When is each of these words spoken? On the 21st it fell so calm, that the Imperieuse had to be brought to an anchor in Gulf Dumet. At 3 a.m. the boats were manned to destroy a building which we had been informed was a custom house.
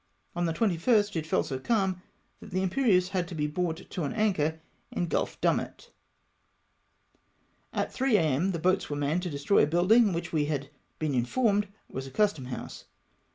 On 0.35 0.47
the 0.47 0.53
21st 0.53 1.15
it 1.15 1.27
fell 1.27 1.43
so 1.43 1.59
calm, 1.59 2.01
that 2.39 2.49
the 2.49 2.63
Imperieuse 2.63 3.09
had 3.09 3.27
to 3.27 3.35
be 3.35 3.45
brought 3.45 3.87
to 3.87 4.03
an 4.03 4.13
anchor 4.13 4.59
in 4.89 5.05
Gulf 5.05 5.39
Dumet. 5.41 5.91
At 7.71 7.93
3 7.93 8.17
a.m. 8.17 8.49
the 8.51 8.57
boats 8.57 8.89
were 8.89 8.95
manned 8.95 9.21
to 9.21 9.29
destroy 9.29 9.61
a 9.61 9.67
building 9.67 10.11
which 10.11 10.33
we 10.33 10.45
had 10.45 10.71
been 10.97 11.13
informed 11.13 11.67
was 11.87 12.07
a 12.07 12.09
custom 12.09 12.45
house. 12.45 12.85